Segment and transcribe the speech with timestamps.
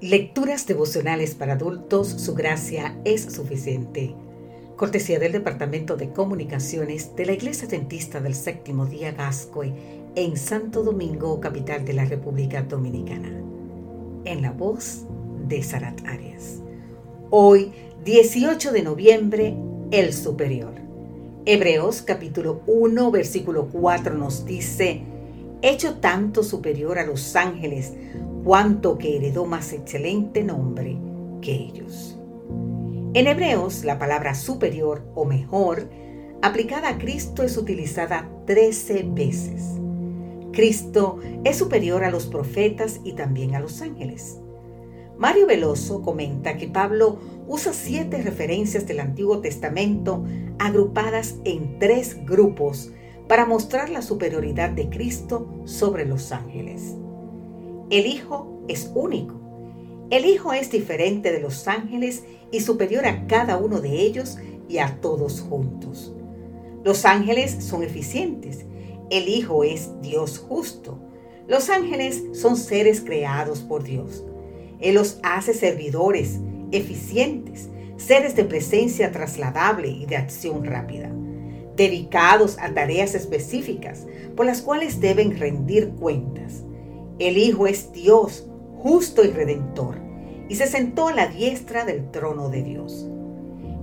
[0.00, 4.14] Lecturas devocionales para adultos, su gracia es suficiente.
[4.76, 9.72] Cortesía del Departamento de Comunicaciones de la Iglesia Dentista del Séptimo Día Gascoy
[10.14, 13.42] en Santo Domingo, capital de la República Dominicana.
[14.24, 15.04] En la voz
[15.48, 16.60] de Sarat Arias.
[17.30, 17.72] Hoy,
[18.04, 19.56] 18 de noviembre,
[19.90, 20.74] el superior.
[21.44, 25.02] Hebreos capítulo 1, versículo 4 nos dice,
[25.60, 27.94] hecho tanto superior a los ángeles,
[28.44, 30.98] cuanto que heredó más excelente nombre
[31.40, 32.18] que ellos.
[33.14, 35.88] En Hebreos, la palabra superior o mejor
[36.42, 39.78] aplicada a Cristo es utilizada 13 veces.
[40.52, 44.38] Cristo es superior a los profetas y también a los ángeles.
[45.16, 50.24] Mario Veloso comenta que Pablo usa siete referencias del Antiguo Testamento
[50.58, 52.92] agrupadas en tres grupos
[53.26, 56.94] para mostrar la superioridad de Cristo sobre los ángeles.
[57.90, 59.34] El Hijo es único.
[60.10, 62.22] El Hijo es diferente de los ángeles
[62.52, 64.36] y superior a cada uno de ellos
[64.68, 66.14] y a todos juntos.
[66.84, 68.66] Los ángeles son eficientes.
[69.08, 70.98] El Hijo es Dios justo.
[71.46, 74.22] Los ángeles son seres creados por Dios.
[74.80, 76.40] Él los hace servidores,
[76.72, 81.10] eficientes, seres de presencia trasladable y de acción rápida,
[81.74, 86.64] dedicados a tareas específicas por las cuales deben rendir cuentas.
[87.18, 88.46] El Hijo es Dios,
[88.80, 89.96] justo y redentor,
[90.48, 93.08] y se sentó a la diestra del trono de Dios.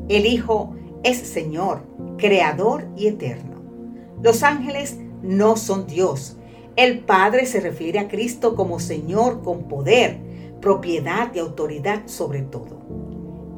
[0.08, 1.82] El Hijo es Señor,
[2.18, 3.62] Creador y Eterno.
[4.22, 6.38] Los ángeles no son Dios.
[6.78, 10.18] El Padre se refiere a Cristo como Señor con poder,
[10.62, 12.80] propiedad y autoridad sobre todo.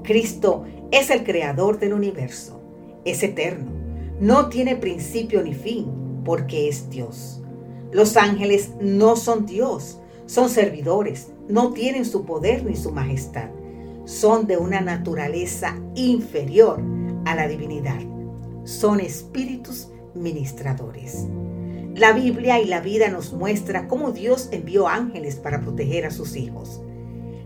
[0.03, 2.61] Cristo es el Creador del universo.
[3.05, 3.71] Es eterno.
[4.19, 5.85] No tiene principio ni fin
[6.25, 7.41] porque es Dios.
[7.97, 13.49] Los ángeles no son Dios, son servidores, no tienen su poder ni su majestad.
[14.05, 16.79] Son de una naturaleza inferior
[17.25, 17.99] a la divinidad.
[18.65, 21.25] Son espíritus ministradores.
[21.95, 26.35] La Biblia y la vida nos muestra cómo Dios envió ángeles para proteger a sus
[26.35, 26.79] hijos.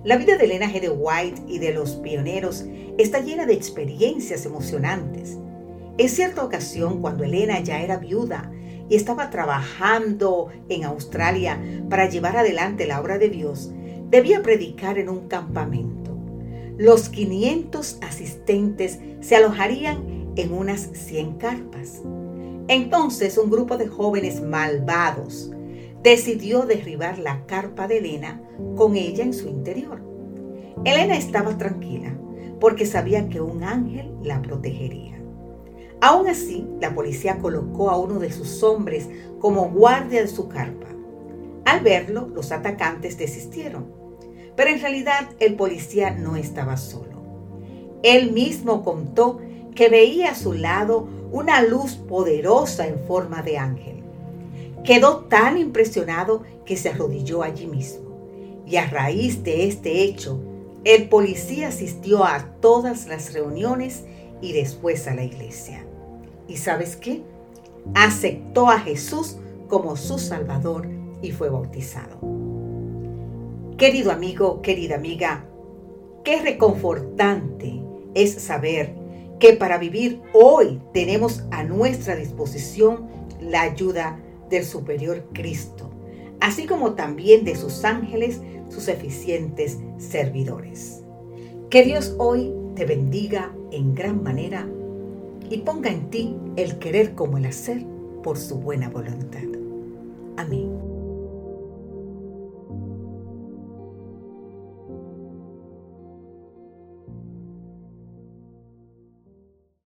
[0.03, 2.66] La vida de Elena de White y de los pioneros
[2.97, 5.38] está llena de experiencias emocionantes.
[5.97, 8.51] En cierta ocasión, cuando Elena ya era viuda
[8.91, 11.57] y estaba trabajando en Australia
[11.90, 13.72] para llevar adelante la obra de Dios,
[14.09, 16.12] debía predicar en un campamento.
[16.78, 22.01] Los 500 asistentes se alojarían en unas 100 carpas.
[22.68, 25.53] Entonces un grupo de jóvenes malvados
[26.03, 28.41] decidió derribar la carpa de Elena
[28.75, 30.01] con ella en su interior.
[30.84, 32.13] Elena estaba tranquila
[32.59, 35.20] porque sabía que un ángel la protegería.
[36.01, 39.07] Aún así, la policía colocó a uno de sus hombres
[39.39, 40.88] como guardia de su carpa.
[41.63, 43.85] Al verlo, los atacantes desistieron.
[44.56, 47.22] Pero en realidad el policía no estaba solo.
[48.01, 49.39] Él mismo contó
[49.75, 54.03] que veía a su lado una luz poderosa en forma de ángel.
[54.83, 58.63] Quedó tan impresionado que se arrodilló allí mismo.
[58.66, 60.41] Y a raíz de este hecho,
[60.83, 64.03] el policía asistió a todas las reuniones
[64.41, 65.85] y después a la iglesia.
[66.51, 67.22] ¿Y sabes qué?
[67.95, 69.38] Aceptó a Jesús
[69.69, 70.85] como su Salvador
[71.22, 72.19] y fue bautizado.
[73.78, 75.45] Querido amigo, querida amiga,
[76.25, 77.81] qué reconfortante
[78.16, 78.94] es saber
[79.39, 83.07] que para vivir hoy tenemos a nuestra disposición
[83.39, 84.19] la ayuda
[84.50, 85.89] del superior Cristo,
[86.41, 91.01] así como también de sus ángeles, sus eficientes servidores.
[91.69, 94.68] Que Dios hoy te bendiga en gran manera
[95.51, 97.85] y ponga en ti el querer como el hacer
[98.23, 99.44] por su buena voluntad.
[100.38, 100.91] Amén.